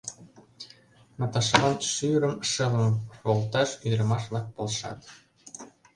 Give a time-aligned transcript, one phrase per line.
[1.19, 2.93] Наташалан шӱрым, шылым
[3.27, 4.99] волташ ӱдырамаш-влак полшат.